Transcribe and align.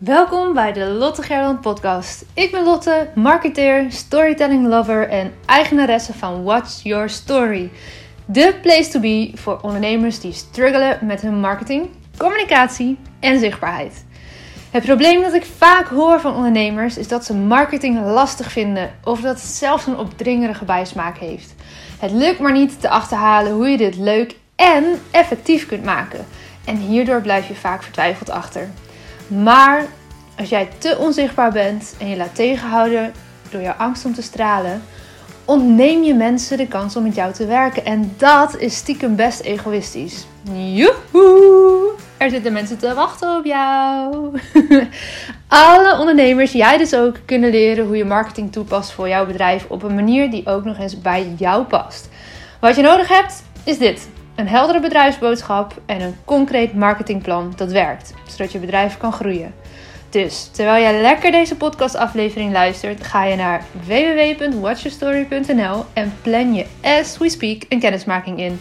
Welkom 0.00 0.52
bij 0.52 0.72
de 0.72 0.84
Lotte 0.84 1.22
Gerland 1.22 1.60
podcast. 1.60 2.24
Ik 2.34 2.50
ben 2.50 2.64
Lotte, 2.64 3.10
marketeer, 3.14 3.92
storytelling 3.92 4.66
lover 4.66 5.08
en 5.08 5.32
eigenaresse 5.46 6.12
van 6.12 6.42
What's 6.42 6.82
Your 6.82 7.08
Story. 7.08 7.70
De 8.24 8.54
place 8.62 8.88
to 8.88 9.00
be 9.00 9.30
voor 9.34 9.58
ondernemers 9.62 10.20
die 10.20 10.32
struggelen 10.32 10.98
met 11.02 11.20
hun 11.20 11.40
marketing, 11.40 11.88
communicatie 12.16 12.98
en 13.18 13.38
zichtbaarheid. 13.38 14.04
Het 14.70 14.84
probleem 14.84 15.22
dat 15.22 15.34
ik 15.34 15.44
vaak 15.56 15.86
hoor 15.86 16.20
van 16.20 16.34
ondernemers 16.34 16.96
is 16.96 17.08
dat 17.08 17.24
ze 17.24 17.34
marketing 17.34 18.04
lastig 18.04 18.52
vinden 18.52 18.90
of 19.04 19.20
dat 19.20 19.40
het 19.40 19.50
zelfs 19.50 19.86
een 19.86 19.98
opdringerige 19.98 20.64
bijsmaak 20.64 21.18
heeft. 21.18 21.54
Het 21.98 22.10
lukt 22.10 22.38
maar 22.38 22.52
niet 22.52 22.80
te 22.80 22.88
achterhalen 22.88 23.52
hoe 23.52 23.68
je 23.68 23.76
dit 23.76 23.96
leuk 23.96 24.36
en 24.56 24.84
effectief 25.10 25.66
kunt 25.66 25.84
maken. 25.84 26.26
En 26.64 26.76
hierdoor 26.76 27.20
blijf 27.20 27.48
je 27.48 27.54
vaak 27.54 27.82
vertwijfeld 27.82 28.30
achter. 28.30 28.70
Maar 29.30 29.86
als 30.38 30.48
jij 30.48 30.68
te 30.78 30.96
onzichtbaar 30.98 31.52
bent 31.52 31.94
en 31.98 32.08
je 32.08 32.16
laat 32.16 32.34
tegenhouden 32.34 33.12
door 33.50 33.60
jouw 33.60 33.74
angst 33.78 34.04
om 34.04 34.14
te 34.14 34.22
stralen, 34.22 34.82
ontneem 35.44 36.02
je 36.02 36.14
mensen 36.14 36.56
de 36.56 36.66
kans 36.66 36.96
om 36.96 37.02
met 37.02 37.14
jou 37.14 37.32
te 37.32 37.46
werken. 37.46 37.84
En 37.84 38.14
dat 38.16 38.56
is 38.56 38.76
stiekem 38.76 39.16
best 39.16 39.40
egoïstisch. 39.40 40.26
Joehoe! 40.52 41.90
Er 42.16 42.30
zitten 42.30 42.52
mensen 42.52 42.78
te 42.78 42.94
wachten 42.94 43.36
op 43.36 43.44
jou. 43.44 44.30
Alle 45.48 45.98
ondernemers, 45.98 46.52
jij 46.52 46.78
dus 46.78 46.94
ook, 46.94 47.16
kunnen 47.24 47.50
leren 47.50 47.86
hoe 47.86 47.96
je 47.96 48.04
marketing 48.04 48.52
toepast 48.52 48.92
voor 48.92 49.08
jouw 49.08 49.26
bedrijf 49.26 49.66
op 49.68 49.82
een 49.82 49.94
manier 49.94 50.30
die 50.30 50.46
ook 50.46 50.64
nog 50.64 50.78
eens 50.78 51.00
bij 51.00 51.34
jou 51.36 51.64
past. 51.64 52.08
Wat 52.60 52.76
je 52.76 52.82
nodig 52.82 53.08
hebt, 53.08 53.42
is 53.64 53.78
dit. 53.78 54.08
Een 54.40 54.48
heldere 54.48 54.80
bedrijfsboodschap 54.80 55.80
en 55.86 56.00
een 56.00 56.16
concreet 56.24 56.74
marketingplan 56.74 57.52
dat 57.56 57.72
werkt, 57.72 58.14
zodat 58.28 58.52
je 58.52 58.58
bedrijf 58.58 58.96
kan 58.98 59.12
groeien. 59.12 59.54
Dus 60.10 60.48
terwijl 60.52 60.82
jij 60.82 61.00
lekker 61.00 61.30
deze 61.30 61.56
podcastaflevering 61.56 62.52
luistert, 62.52 63.06
ga 63.06 63.24
je 63.24 63.36
naar 63.36 63.64
www.watchyourstory.nl 63.86 65.84
en 65.92 66.12
plan 66.22 66.54
je 66.54 66.66
as 66.82 67.18
we 67.18 67.28
speak 67.28 67.62
een 67.68 67.80
kennismaking 67.80 68.38
in. 68.38 68.60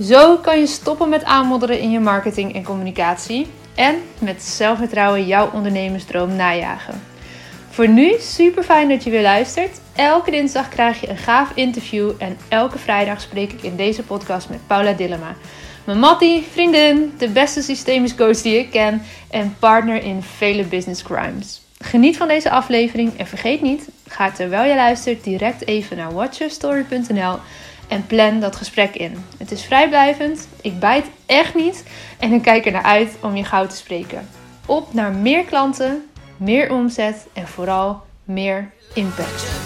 Zo 0.00 0.36
kan 0.36 0.58
je 0.58 0.66
stoppen 0.66 1.08
met 1.08 1.24
aanmodderen 1.24 1.78
in 1.78 1.90
je 1.90 2.00
marketing 2.00 2.54
en 2.54 2.64
communicatie 2.64 3.46
en 3.74 3.94
met 4.18 4.42
zelfvertrouwen 4.42 5.26
jouw 5.26 5.50
ondernemersdroom 5.52 6.36
najagen. 6.36 7.11
Voor 7.72 7.88
nu 7.88 8.14
super 8.18 8.62
fijn 8.62 8.88
dat 8.88 9.04
je 9.04 9.10
weer 9.10 9.22
luistert. 9.22 9.80
Elke 9.96 10.30
dinsdag 10.30 10.68
krijg 10.68 11.00
je 11.00 11.08
een 11.08 11.16
gaaf 11.16 11.52
interview 11.54 12.10
en 12.18 12.36
elke 12.48 12.78
vrijdag 12.78 13.20
spreek 13.20 13.52
ik 13.52 13.62
in 13.62 13.76
deze 13.76 14.02
podcast 14.02 14.48
met 14.48 14.66
Paula 14.66 14.92
Dillema. 14.92 15.34
Mijn 15.84 15.98
mattie, 15.98 16.46
vriendin, 16.50 17.12
de 17.18 17.28
beste 17.28 17.62
systemisch 17.62 18.14
coach 18.14 18.40
die 18.40 18.58
ik 18.58 18.70
ken 18.70 19.02
en 19.30 19.56
partner 19.58 20.02
in 20.02 20.22
vele 20.22 20.64
business 20.64 21.02
crimes. 21.02 21.60
Geniet 21.78 22.16
van 22.16 22.28
deze 22.28 22.50
aflevering 22.50 23.18
en 23.18 23.26
vergeet 23.26 23.62
niet, 23.62 23.88
ga 24.08 24.30
terwijl 24.30 24.68
je 24.68 24.76
luistert 24.76 25.24
direct 25.24 25.66
even 25.66 25.96
naar 25.96 26.12
watchyourstory.nl 26.12 27.38
en 27.88 28.06
plan 28.06 28.40
dat 28.40 28.56
gesprek 28.56 28.94
in. 28.94 29.24
Het 29.38 29.50
is 29.50 29.64
vrijblijvend, 29.64 30.48
ik 30.60 30.78
bijt 30.78 31.06
echt 31.26 31.54
niet 31.54 31.84
en 32.18 32.32
ik 32.32 32.42
kijk 32.42 32.66
er 32.66 32.72
naar 32.72 32.82
uit 32.82 33.16
om 33.20 33.36
je 33.36 33.44
gauw 33.44 33.66
te 33.66 33.76
spreken. 33.76 34.28
Op 34.66 34.94
naar 34.94 35.12
meer 35.12 35.44
klanten, 35.44 36.02
meer 36.42 36.72
omzet 36.72 37.28
en 37.32 37.46
vooral 37.48 38.02
meer 38.24 38.72
impact. 38.94 39.60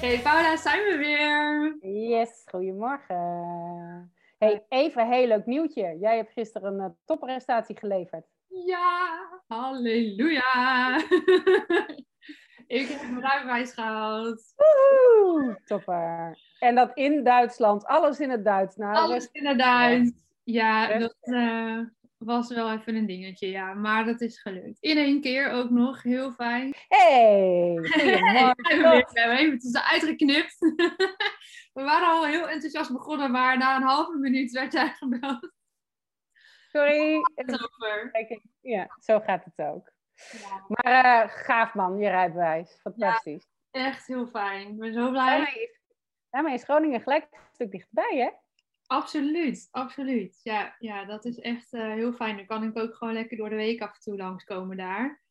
Hey 0.00 0.20
Paula, 0.20 0.56
zijn 0.56 0.82
we 0.82 0.96
weer? 0.98 1.76
Yes, 2.08 2.42
goedemorgen. 2.50 4.12
Hey, 4.42 4.64
even 4.68 5.02
een 5.02 5.12
heel 5.12 5.26
leuk 5.26 5.46
nieuwtje. 5.46 5.96
Jij 6.00 6.16
hebt 6.16 6.32
gisteren 6.32 6.72
een 6.72 6.80
uh, 6.80 6.96
topprestatie 7.04 7.78
geleverd. 7.78 8.26
Ja, 8.48 9.18
halleluja. 9.46 10.96
ik 12.66 12.88
heb 12.88 13.10
mijn 13.10 13.20
rijbewijs 13.20 13.72
gehaald. 13.72 14.54
Woehoe, 14.56 15.60
topper. 15.64 16.38
En 16.58 16.74
dat 16.74 16.90
in 16.94 17.24
Duitsland, 17.24 17.84
alles 17.84 18.20
in 18.20 18.30
het 18.30 18.44
Duits. 18.44 18.76
Nou, 18.76 18.94
alles 18.96 19.28
in 19.32 19.46
het 19.46 19.58
Duits. 19.58 20.12
Ja, 20.44 20.98
dat 20.98 21.16
uh, 21.20 21.78
was 22.24 22.48
wel 22.48 22.72
even 22.72 22.94
een 22.94 23.06
dingetje, 23.06 23.48
ja. 23.48 23.74
Maar 23.74 24.04
dat 24.04 24.20
is 24.20 24.40
gelukt. 24.40 24.76
In 24.80 24.96
één 24.96 25.20
keer 25.20 25.50
ook 25.50 25.70
nog, 25.70 26.02
heel 26.02 26.32
fijn. 26.32 26.74
Hey, 26.88 27.76
goedemorgen. 27.90 29.12
we 29.12 29.20
hebben 29.20 29.38
even 29.38 29.58
tussenuit 29.58 30.02
geknipt. 30.02 30.58
we 31.72 31.82
waren 31.82 32.08
al 32.08 32.26
heel 32.26 32.48
enthousiast 32.48 32.92
begonnen, 32.92 33.30
maar 33.30 33.58
na 33.58 33.76
een 33.76 33.82
halve 33.82 34.18
minuut 34.18 34.50
werd 34.50 34.72
jij 34.72 34.90
gebeld. 34.90 35.52
Sorry. 36.68 37.20
Ja, 38.60 38.96
zo 39.00 39.20
gaat 39.20 39.44
het 39.44 39.66
ook. 39.66 39.92
Ja. 40.14 40.64
Maar 40.66 41.24
uh, 41.24 41.32
gaaf 41.34 41.74
man, 41.74 41.98
je 41.98 42.08
rijbewijs. 42.08 42.78
Fantastisch. 42.80 43.46
Ja, 43.70 43.84
echt 43.86 44.06
heel 44.06 44.26
fijn. 44.26 44.68
Ik 44.68 44.78
ben 44.78 44.92
zo 44.92 45.10
blij. 45.10 45.26
Daarmee 45.26 45.62
is, 45.62 45.80
daarmee 46.30 46.54
is 46.54 46.64
Groningen 46.64 47.00
gelijk 47.00 47.26
een 47.30 47.38
stuk 47.52 47.70
dichterbij, 47.70 48.16
hè? 48.16 48.30
Absoluut, 48.86 49.68
absoluut. 49.70 50.40
Ja, 50.42 50.76
ja 50.78 51.04
dat 51.04 51.24
is 51.24 51.38
echt 51.38 51.72
uh, 51.72 51.92
heel 51.92 52.12
fijn. 52.12 52.36
Dan 52.36 52.46
kan 52.46 52.62
ik 52.62 52.78
ook 52.78 52.94
gewoon 52.94 53.14
lekker 53.14 53.36
door 53.36 53.48
de 53.48 53.56
week 53.56 53.80
af 53.82 53.94
en 53.94 54.00
toe 54.00 54.16
langskomen 54.16 54.76
daar. 54.76 55.22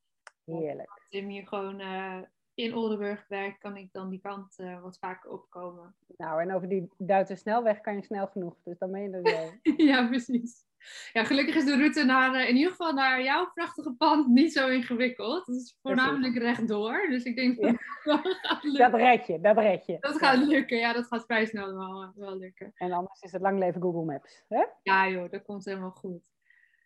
Heerlijk. 0.46 0.90
Als 0.90 1.08
Tim 1.10 1.28
hier 1.28 1.48
gewoon 1.48 1.82
uh, 1.82 2.22
in 2.54 2.76
Oldenburg 2.76 3.26
werkt, 3.28 3.60
kan 3.60 3.78
ik 3.78 3.92
dan 3.92 4.10
die 4.10 4.22
kant 4.22 4.60
uh, 4.60 4.82
wat 4.82 4.98
vaker 4.98 5.30
opkomen. 5.30 5.96
Nou, 6.18 6.42
en 6.42 6.54
over 6.54 6.70
die 6.70 6.90
Duitse 6.98 7.36
snelweg 7.36 7.82
kan 7.82 7.96
je 7.96 8.04
snel 8.04 8.28
genoeg. 8.28 8.56
Dus 8.64 8.78
dan 8.78 8.92
ben 8.92 9.02
je 9.02 9.10
er 9.10 9.22
wel. 9.22 9.52
ja, 9.88 10.08
precies. 10.08 10.66
Ja, 11.14 11.24
gelukkig 11.24 11.56
is 11.56 11.66
de 11.66 11.76
route 11.76 12.04
naar, 12.04 12.48
in 12.48 12.56
ieder 12.56 12.72
geval 12.72 12.94
naar 12.94 13.24
jouw 13.24 13.52
prachtige 13.54 13.94
pand 13.94 14.28
niet 14.28 14.54
zo 14.54 14.68
ingewikkeld. 14.68 15.46
Het 15.46 15.56
is 15.56 15.78
voornamelijk 15.82 16.38
rechtdoor. 16.38 17.08
Dus 17.10 17.24
ik 17.24 17.36
denk 17.36 17.62
dat 17.62 17.76
dat 18.04 18.38
gaat 18.42 18.64
lukken. 18.64 18.92
Dat 18.92 19.00
red 19.00 19.28
je, 19.28 19.42
dat 19.42 19.58
red 19.58 19.86
je. 19.86 19.98
Dat 20.00 20.18
gaat 20.18 20.38
lukken, 20.38 20.78
ja, 20.78 20.94
dat 20.94 21.08
gaat 21.08 21.26
vrij 21.26 21.46
snel 21.46 21.76
wel, 21.76 22.12
wel 22.16 22.38
lukken. 22.38 22.72
En 22.76 22.92
anders 22.92 23.22
is 23.22 23.32
het 23.32 23.42
lang 23.42 23.60
leven 23.60 23.82
Google 23.82 24.06
Maps. 24.06 24.44
Hè? 24.48 24.64
Ja 24.84 25.08
joh, 25.08 25.32
dat 25.32 25.44
komt 25.44 25.66
helemaal 25.66 25.92
goed. 25.92 26.22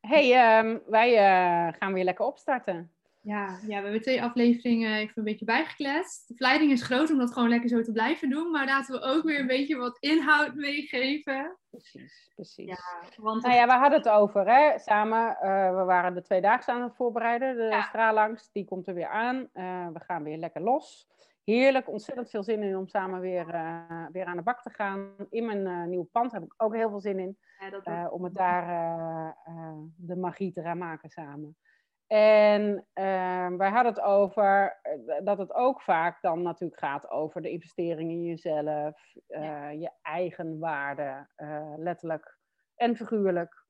hey, 0.01 0.59
um, 0.59 0.81
wij 0.85 1.11
uh, 1.13 1.73
gaan 1.79 1.93
weer 1.93 2.03
lekker 2.03 2.25
opstarten. 2.25 2.94
Ja, 3.25 3.59
ja, 3.61 3.77
we 3.77 3.83
hebben 3.83 4.01
twee 4.01 4.23
afleveringen 4.23 4.95
even 4.95 5.13
een 5.15 5.23
beetje 5.23 5.45
bijgekletst. 5.45 6.27
De 6.27 6.33
verleiding 6.33 6.71
is 6.71 6.83
groot 6.83 7.11
om 7.11 7.17
dat 7.17 7.33
gewoon 7.33 7.49
lekker 7.49 7.69
zo 7.69 7.81
te 7.81 7.91
blijven 7.91 8.29
doen. 8.29 8.51
Maar 8.51 8.65
laten 8.65 8.99
we 8.99 9.05
ook 9.05 9.23
weer 9.23 9.39
een 9.39 9.47
beetje 9.47 9.75
wat 9.75 9.97
inhoud 9.99 10.55
meegeven. 10.55 11.57
Precies, 11.69 12.31
precies. 12.35 12.67
Ja, 12.67 13.09
want 13.15 13.43
nou 13.43 13.55
ja, 13.55 13.65
we 13.65 13.71
hadden 13.71 13.97
het 13.97 14.09
over, 14.09 14.47
hè, 14.47 14.79
samen. 14.79 15.37
Uh, 15.41 15.75
we 15.75 15.83
waren 15.83 16.13
de 16.13 16.21
twee 16.21 16.41
dagen 16.41 16.73
aan 16.73 16.81
het 16.81 16.95
voorbereiden. 16.95 17.55
De 17.55 17.63
ja. 17.63 17.81
straalangst, 17.81 18.53
die 18.53 18.65
komt 18.65 18.87
er 18.87 18.93
weer 18.93 19.09
aan. 19.09 19.35
Uh, 19.35 19.87
we 19.93 19.99
gaan 19.99 20.23
weer 20.23 20.37
lekker 20.37 20.61
los. 20.61 21.07
Heerlijk, 21.43 21.89
ontzettend 21.89 22.29
veel 22.29 22.43
zin 22.43 22.63
in 22.63 22.77
om 22.77 22.87
samen 22.87 23.19
weer, 23.19 23.53
uh, 23.53 24.05
weer 24.11 24.25
aan 24.25 24.37
de 24.37 24.43
bak 24.43 24.61
te 24.61 24.69
gaan. 24.69 25.09
In 25.29 25.45
mijn 25.45 25.89
nieuwe 25.89 26.05
pand 26.05 26.31
heb 26.31 26.43
ik 26.43 26.53
ook 26.57 26.75
heel 26.75 26.89
veel 26.89 27.01
zin 27.01 27.19
in. 27.19 27.37
Ja, 27.83 28.09
om 28.09 28.23
het 28.23 28.35
daar 28.35 28.65
de 29.95 30.15
magie 30.15 30.51
te 30.51 30.61
gaan 30.61 30.77
maken 30.77 31.09
samen. 31.09 31.57
En 32.07 32.87
uh, 32.93 33.47
wij 33.57 33.69
hadden 33.69 33.93
het 33.93 34.01
over 34.01 34.81
dat 35.23 35.37
het 35.37 35.53
ook 35.53 35.81
vaak 35.81 36.21
dan 36.21 36.41
natuurlijk 36.41 36.79
gaat 36.79 37.09
over 37.09 37.41
de 37.41 37.49
investering 37.49 38.11
in 38.11 38.23
jezelf, 38.23 39.13
uh, 39.27 39.43
ja. 39.43 39.69
je 39.69 39.91
eigen 40.01 40.59
waarde, 40.59 41.27
uh, 41.37 41.73
letterlijk 41.77 42.37
en 42.75 42.95
figuurlijk. 42.95 43.63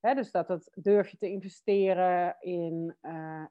Hè, 0.00 0.14
dus 0.14 0.30
dat 0.30 0.48
het 0.48 0.70
durf 0.74 1.08
je 1.08 1.16
te 1.16 1.28
investeren 1.28 2.36
in, 2.40 2.96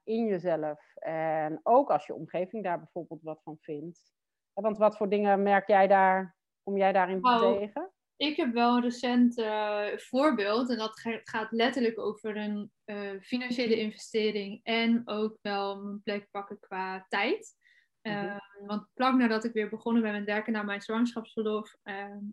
in 0.04 0.26
jezelf. 0.26 0.96
En 0.96 1.60
ook 1.64 1.92
als 1.92 2.06
je 2.06 2.16
omgeving 2.16 2.64
daar 2.64 2.80
bijvoorbeeld 2.80 3.22
wat 3.22 3.42
van 3.44 3.58
vindt. 3.60 4.14
Want 4.54 4.78
wat 4.78 4.98
voor 4.98 5.10
dingen 5.10 5.44
merk 5.44 5.68
jij 5.68 5.88
daar, 5.88 6.36
kom 6.64 6.78
jij 6.78 6.92
daarin 6.92 7.26
oh. 7.26 7.40
tegen? 7.40 7.92
Ik 8.20 8.36
heb 8.36 8.54
wel 8.54 8.76
een 8.76 8.82
recent 8.82 9.38
uh, 9.38 9.88
voorbeeld 9.96 10.70
en 10.70 10.78
dat 10.78 11.00
gaat 11.24 11.52
letterlijk 11.52 12.00
over 12.00 12.38
een 12.38 12.72
uh, 12.86 13.12
financiële 13.22 13.80
investering 13.80 14.60
en 14.64 15.02
ook 15.06 15.38
wel 15.42 15.82
mijn 15.82 16.04
plek 16.04 16.28
pakken 16.32 16.60
qua 16.60 17.06
tijd. 17.10 17.56
Uh, 18.02 18.14
mm-hmm. 18.14 18.68
Want 18.68 18.88
vlak 18.96 19.16
nadat 19.16 19.44
ik 19.44 19.54
weer 19.54 19.70
begonnen 19.70 20.02
ben 20.02 20.12
met 20.12 20.26
werken 20.26 20.54
naar 20.54 20.66
mijn 20.66 20.82
zwangerschapsverlof, 20.82 21.76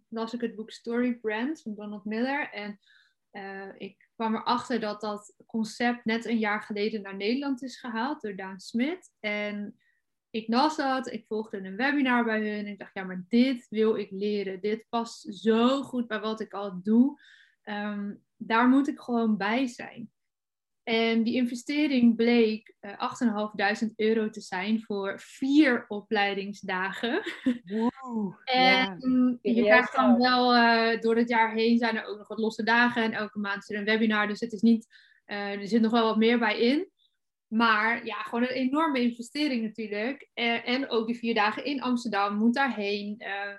las 0.08 0.34
ik 0.34 0.40
het 0.40 0.54
boek 0.54 0.70
Story 0.70 1.14
Brand 1.14 1.62
van 1.62 1.74
Donald 1.74 2.04
Miller. 2.04 2.50
En 2.50 2.78
ik 3.78 4.08
kwam 4.14 4.34
erachter 4.34 4.80
dat 4.80 5.00
dat 5.00 5.34
concept 5.46 6.04
net 6.04 6.24
een 6.24 6.38
jaar 6.38 6.62
geleden 6.62 7.02
naar 7.02 7.16
Nederland 7.16 7.62
is 7.62 7.78
gehaald 7.78 8.20
door 8.20 8.36
Daan 8.36 8.60
Smit. 8.60 9.12
En 9.20 9.78
ik 10.36 10.48
las 10.48 10.76
dat, 10.76 11.12
ik 11.12 11.26
volgde 11.26 11.56
een 11.56 11.76
webinar 11.76 12.24
bij 12.24 12.40
hun 12.40 12.58
en 12.58 12.66
ik 12.66 12.78
dacht, 12.78 12.94
ja, 12.94 13.04
maar 13.04 13.24
dit 13.28 13.66
wil 13.68 13.96
ik 13.96 14.10
leren. 14.10 14.60
Dit 14.60 14.86
past 14.88 15.34
zo 15.34 15.82
goed 15.82 16.06
bij 16.06 16.20
wat 16.20 16.40
ik 16.40 16.52
al 16.52 16.80
doe. 16.82 17.20
Um, 17.64 18.24
daar 18.36 18.68
moet 18.68 18.88
ik 18.88 19.00
gewoon 19.00 19.36
bij 19.36 19.66
zijn. 19.66 20.10
En 20.82 21.22
die 21.22 21.34
investering 21.34 22.16
bleek 22.16 22.74
uh, 22.80 23.82
8.500 23.82 23.94
euro 23.96 24.30
te 24.30 24.40
zijn 24.40 24.82
voor 24.82 25.20
vier 25.20 25.84
opleidingsdagen. 25.88 27.22
Wow, 27.64 28.34
en 28.44 29.38
je 29.42 29.62
krijgt 29.62 29.96
dan 29.96 30.18
wel, 30.18 30.56
uh, 30.56 31.00
door 31.00 31.16
het 31.16 31.28
jaar 31.28 31.52
heen 31.54 31.78
zijn 31.78 31.96
er 31.96 32.04
ook 32.04 32.18
nog 32.18 32.28
wat 32.28 32.38
losse 32.38 32.62
dagen. 32.62 33.02
En 33.02 33.12
elke 33.12 33.38
maand 33.38 33.62
is 33.62 33.70
er 33.70 33.78
een 33.78 33.84
webinar, 33.84 34.28
dus 34.28 34.40
het 34.40 34.52
is 34.52 34.60
niet, 34.60 34.86
uh, 35.26 35.60
er 35.60 35.68
zit 35.68 35.80
nog 35.80 35.92
wel 35.92 36.04
wat 36.04 36.16
meer 36.16 36.38
bij 36.38 36.60
in. 36.60 36.90
Maar 37.48 38.06
ja, 38.06 38.22
gewoon 38.22 38.42
een 38.42 38.48
enorme 38.48 39.00
investering 39.00 39.62
natuurlijk. 39.62 40.28
en 40.34 40.90
ook 40.90 41.06
die 41.06 41.18
vier 41.18 41.34
dagen 41.34 41.64
in 41.64 41.82
Amsterdam, 41.82 42.36
moet 42.36 42.54
daarheen. 42.54 43.18
Ehm, 43.18 43.58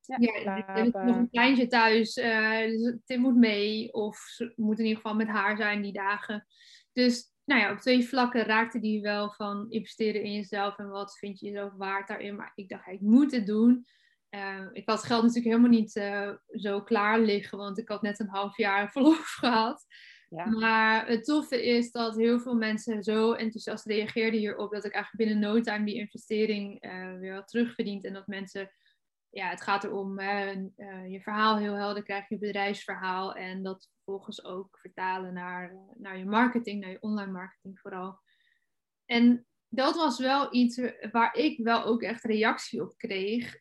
ja, 0.00 0.16
ja 0.44 0.66
er 0.68 0.86
is 0.86 0.92
nog 0.92 1.16
een 1.16 1.30
kleintje 1.30 1.66
thuis, 1.66 2.16
uh, 2.16 2.60
dus 2.60 2.96
Tim 3.04 3.20
moet 3.20 3.36
mee. 3.36 3.92
Of 3.92 4.16
ze 4.16 4.52
moet 4.56 4.78
in 4.78 4.84
ieder 4.84 5.00
geval 5.00 5.16
met 5.16 5.28
haar 5.28 5.56
zijn 5.56 5.82
die 5.82 5.92
dagen. 5.92 6.46
Dus 6.92 7.32
nou 7.44 7.60
ja, 7.60 7.72
op 7.72 7.78
twee 7.78 8.08
vlakken 8.08 8.44
raakte 8.44 8.80
die 8.80 9.00
wel 9.00 9.32
van 9.32 9.70
investeren 9.70 10.22
in 10.22 10.32
jezelf 10.32 10.78
en 10.78 10.88
wat 10.88 11.18
vind 11.18 11.40
je 11.40 11.46
jezelf 11.46 11.72
waard 11.76 12.08
daarin. 12.08 12.36
Maar 12.36 12.52
ik 12.54 12.68
dacht, 12.68 12.86
ik 12.86 13.00
moet 13.00 13.32
het 13.32 13.46
doen. 13.46 13.86
Uh, 14.30 14.66
ik 14.72 14.88
had 14.88 15.04
geld 15.04 15.22
natuurlijk 15.22 15.54
helemaal 15.54 15.78
niet 15.78 15.96
uh, 15.96 16.30
zo 16.50 16.82
klaar 16.82 17.20
liggen, 17.20 17.58
want 17.58 17.78
ik 17.78 17.88
had 17.88 18.02
net 18.02 18.20
een 18.20 18.28
half 18.28 18.56
jaar 18.56 18.90
verlof 18.92 19.24
gehad. 19.24 19.86
Maar 20.30 21.06
het 21.06 21.24
toffe 21.24 21.66
is 21.66 21.90
dat 21.90 22.16
heel 22.16 22.40
veel 22.40 22.54
mensen 22.54 23.02
zo 23.02 23.32
enthousiast 23.32 23.86
reageerden 23.86 24.40
hierop, 24.40 24.72
dat 24.72 24.84
ik 24.84 24.92
eigenlijk 24.92 25.30
binnen 25.30 25.50
no 25.50 25.60
time 25.60 25.84
die 25.84 25.94
investering 25.94 26.84
uh, 26.84 27.18
weer 27.18 27.34
had 27.34 27.48
terugverdiend. 27.48 28.04
En 28.04 28.12
dat 28.12 28.26
mensen 28.26 28.70
ja, 29.30 29.48
het 29.48 29.60
gaat 29.60 29.84
erom 29.84 30.20
uh, 30.20 30.54
je 31.10 31.20
verhaal 31.22 31.58
heel 31.58 31.74
helder 31.74 32.02
krijgen, 32.02 32.26
je 32.28 32.46
bedrijfsverhaal. 32.46 33.34
En 33.34 33.62
dat 33.62 33.90
vervolgens 33.94 34.44
ook 34.44 34.78
vertalen 34.78 35.34
naar, 35.34 35.76
naar 35.94 36.18
je 36.18 36.24
marketing, 36.24 36.80
naar 36.80 36.90
je 36.90 37.02
online 37.02 37.32
marketing 37.32 37.78
vooral. 37.80 38.20
En 39.04 39.46
dat 39.68 39.96
was 39.96 40.18
wel 40.18 40.54
iets 40.54 40.80
waar 41.12 41.34
ik 41.34 41.58
wel 41.64 41.84
ook 41.84 42.02
echt 42.02 42.24
reactie 42.24 42.82
op 42.82 42.96
kreeg. 42.96 43.58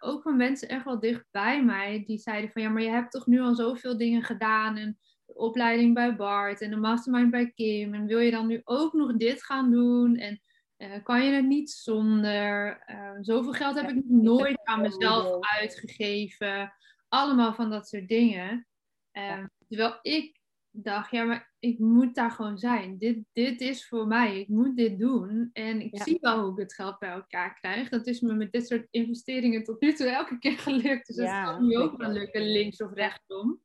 Ook 0.00 0.22
van 0.22 0.36
mensen 0.36 0.68
echt 0.68 0.84
wel 0.84 1.00
dicht 1.00 1.26
bij 1.30 1.64
mij, 1.64 2.04
die 2.06 2.18
zeiden 2.18 2.50
van 2.50 2.62
ja, 2.62 2.68
maar 2.68 2.82
je 2.82 2.90
hebt 2.90 3.10
toch 3.10 3.26
nu 3.26 3.40
al 3.40 3.54
zoveel 3.54 3.96
dingen 3.96 4.22
gedaan. 4.22 4.76
En 4.76 4.98
opleiding 5.40 5.94
bij 5.94 6.16
Bart 6.16 6.60
en 6.60 6.70
de 6.70 6.76
mastermind 6.76 7.30
bij 7.30 7.50
Kim. 7.50 7.94
En 7.94 8.06
wil 8.06 8.18
je 8.18 8.30
dan 8.30 8.46
nu 8.46 8.60
ook 8.64 8.92
nog 8.92 9.16
dit 9.16 9.44
gaan 9.44 9.70
doen? 9.70 10.16
En 10.16 10.40
uh, 10.78 11.02
kan 11.02 11.24
je 11.24 11.32
het 11.32 11.46
niet 11.46 11.70
zonder? 11.70 12.82
Uh, 12.86 13.10
zoveel 13.20 13.52
geld 13.52 13.80
heb 13.80 13.90
ik 13.90 13.94
nog 13.94 14.22
nooit 14.22 14.60
aan 14.64 14.80
mezelf 14.80 15.38
uitgegeven. 15.60 16.72
Allemaal 17.08 17.54
van 17.54 17.70
dat 17.70 17.88
soort 17.88 18.08
dingen. 18.08 18.66
Uh, 19.12 19.44
terwijl 19.68 19.98
ik 20.02 20.38
dacht, 20.70 21.10
ja, 21.10 21.24
maar 21.24 21.52
ik 21.58 21.78
moet 21.78 22.14
daar 22.14 22.30
gewoon 22.30 22.58
zijn. 22.58 22.98
Dit, 22.98 23.18
dit 23.32 23.60
is 23.60 23.88
voor 23.88 24.06
mij. 24.06 24.40
Ik 24.40 24.48
moet 24.48 24.76
dit 24.76 24.98
doen. 24.98 25.50
En 25.52 25.80
ik 25.80 26.02
zie 26.02 26.18
wel 26.20 26.42
hoe 26.42 26.52
ik 26.52 26.58
het 26.58 26.74
geld 26.74 26.98
bij 26.98 27.10
elkaar 27.10 27.54
krijg. 27.54 27.88
Dat 27.88 28.06
is 28.06 28.20
me 28.20 28.34
met 28.34 28.52
dit 28.52 28.66
soort 28.66 28.86
investeringen 28.90 29.64
tot 29.64 29.80
nu 29.80 29.92
toe 29.92 30.06
elke 30.06 30.38
keer 30.38 30.58
gelukt. 30.58 31.06
Dus 31.06 31.16
dat 31.16 31.44
kan 31.44 31.66
nu 31.66 31.76
ook 31.76 31.96
wel 31.96 32.10
lukken, 32.10 32.52
links 32.52 32.82
of 32.82 32.92
rechtsom. 32.92 33.60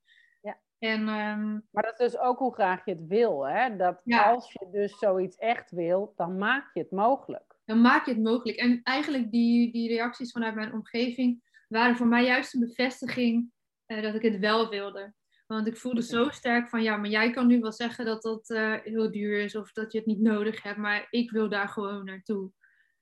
En, 0.79 1.07
ehm, 1.07 1.51
Maar 1.71 1.83
dat 1.83 1.99
is 1.99 2.11
dus 2.11 2.17
ook 2.17 2.39
hoe 2.39 2.53
graag 2.53 2.85
je 2.85 2.91
het 2.91 3.07
wil. 3.07 3.47
Hè? 3.47 3.75
Dat 3.75 4.01
als 4.05 4.51
je 4.51 4.69
dus 4.71 4.97
zoiets 4.97 5.37
echt 5.37 5.71
wil, 5.71 6.13
dan 6.15 6.37
maak 6.37 6.73
je 6.73 6.79
het 6.79 6.91
mogelijk. 6.91 7.55
Dan 7.65 7.81
maak 7.81 8.05
je 8.05 8.13
het 8.13 8.23
mogelijk. 8.23 8.57
En 8.57 8.79
eigenlijk 8.83 9.31
die, 9.31 9.71
die 9.71 9.87
reacties 9.87 10.31
vanuit 10.31 10.55
mijn 10.55 10.73
omgeving 10.73 11.43
waren 11.67 11.95
voor 11.95 12.07
mij 12.07 12.25
juist 12.25 12.53
een 12.53 12.59
bevestiging 12.59 13.51
uh, 13.87 14.01
dat 14.01 14.15
ik 14.15 14.21
het 14.21 14.39
wel 14.39 14.69
wilde. 14.69 15.13
Want 15.47 15.67
ik 15.67 15.77
voelde 15.77 16.01
zo 16.01 16.29
sterk 16.29 16.69
van, 16.69 16.83
ja, 16.83 16.97
maar 16.97 17.09
jij 17.09 17.31
kan 17.31 17.47
nu 17.47 17.59
wel 17.59 17.71
zeggen 17.71 18.05
dat 18.05 18.21
dat 18.21 18.49
uh, 18.49 18.73
heel 18.83 19.11
duur 19.11 19.39
is 19.39 19.55
of 19.55 19.71
dat 19.71 19.91
je 19.91 19.97
het 19.97 20.07
niet 20.07 20.21
nodig 20.21 20.63
hebt, 20.63 20.77
maar 20.77 21.07
ik 21.09 21.31
wil 21.31 21.49
daar 21.49 21.69
gewoon 21.69 22.05
naartoe. 22.05 22.51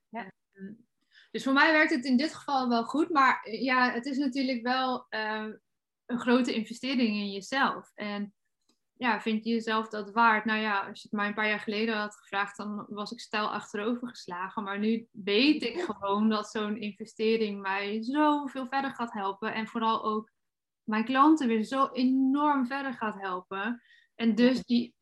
Ja. 0.09 0.31
Ehm, 0.51 0.73
dus 1.31 1.43
voor 1.43 1.53
mij 1.53 1.71
werkt 1.71 1.91
het 1.91 2.05
in 2.05 2.17
dit 2.17 2.33
geval 2.33 2.69
wel 2.69 2.83
goed, 2.83 3.09
maar 3.09 3.41
eh, 3.43 3.63
ja, 3.63 3.91
het 3.91 4.05
is 4.05 4.17
natuurlijk 4.17 4.61
wel 4.61 5.05
een 6.05 6.19
grote 6.19 6.53
investering 6.53 7.15
in 7.15 7.31
jezelf. 7.31 7.91
En 7.95 8.33
ja, 8.93 9.21
vind 9.21 9.43
je 9.43 9.49
jezelf 9.49 9.87
dat 9.87 10.11
waard? 10.11 10.45
Nou 10.45 10.59
ja, 10.59 10.87
als 10.87 11.01
je 11.01 11.07
het 11.07 11.17
mij 11.17 11.27
een 11.27 11.33
paar 11.33 11.47
jaar 11.47 11.59
geleden 11.59 11.97
had 11.97 12.15
gevraagd, 12.15 12.57
dan 12.57 12.85
was 12.89 13.11
ik 13.11 13.19
stijl 13.19 13.51
achterover 13.51 14.07
geslagen. 14.07 14.63
Maar 14.63 14.79
nu 14.79 15.07
weet 15.11 15.63
ik 15.63 15.81
gewoon 15.81 16.29
dat 16.29 16.49
zo'n 16.49 16.77
investering 16.77 17.61
mij 17.61 18.03
zoveel 18.03 18.67
verder 18.67 18.91
gaat 18.91 19.13
helpen. 19.13 19.53
En 19.53 19.67
vooral 19.67 20.03
ook 20.03 20.31
mijn 20.83 21.05
klanten 21.05 21.47
weer 21.47 21.63
zo 21.63 21.89
enorm 21.91 22.65
verder 22.65 22.93
gaat 22.93 23.21
helpen. 23.21 23.81
En 24.15 24.35
dus 24.35 24.63
die 24.63 24.95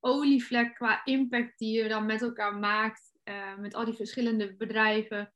olievlek 0.00 0.74
qua 0.74 1.04
impact 1.04 1.58
die 1.58 1.82
je 1.82 1.88
dan 1.88 2.06
met 2.06 2.22
elkaar 2.22 2.56
maakt, 2.56 3.12
uh, 3.24 3.56
met 3.56 3.74
al 3.74 3.84
die 3.84 3.94
verschillende 3.94 4.56
bedrijven, 4.56 5.32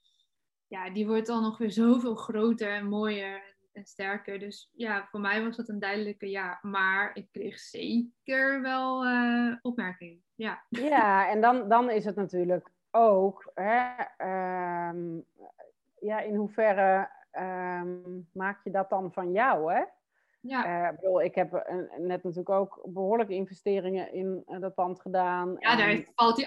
ja, 0.67 0.91
die 0.91 1.07
wordt 1.07 1.27
dan 1.27 1.43
nog 1.43 1.59
weer 1.59 1.71
zoveel 1.71 2.15
groter 2.15 2.73
en 2.73 2.89
mooier 2.89 3.56
en 3.77 3.85
sterker. 3.85 4.39
Dus 4.39 4.71
ja, 4.75 5.07
voor 5.11 5.21
mij 5.21 5.45
was 5.45 5.57
dat 5.57 5.69
een 5.69 5.79
duidelijke 5.79 6.31
ja. 6.31 6.59
Maar 6.63 7.11
ik 7.15 7.29
kreeg 7.33 7.59
zeker 7.59 8.61
wel 8.63 9.07
uh, 9.07 9.57
opmerkingen. 9.63 10.23
Ja, 10.35 10.63
ja 10.69 11.29
en 11.29 11.41
dan, 11.41 11.69
dan 11.69 11.91
is 11.91 12.05
het 12.05 12.17
natuurlijk 12.17 12.71
ook, 12.91 13.51
hè, 13.55 13.89
um, 14.89 15.25
ja, 16.01 16.21
in 16.21 16.35
hoeverre 16.35 17.11
um, 17.39 18.29
maak 18.33 18.65
je 18.65 18.71
dat 18.71 18.91
dan 18.91 19.13
van 19.13 19.33
jou, 19.33 19.73
hè? 19.73 19.85
Ja. 20.41 20.83
Uh, 20.83 20.89
ik, 20.91 21.01
bedoel, 21.01 21.23
ik 21.23 21.35
heb 21.35 21.53
net 21.99 22.23
natuurlijk 22.23 22.51
ook 22.51 22.81
behoorlijke 22.85 23.35
investeringen 23.35 24.13
in 24.13 24.43
uh, 24.49 24.61
dat 24.61 24.75
pand 24.75 25.01
gedaan. 25.01 25.57
Ja, 25.59 25.77
daar 25.77 26.05
valt 26.15 26.37
die 26.37 26.47